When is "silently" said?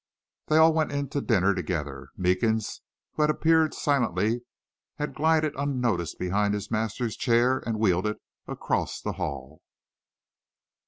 3.75-4.41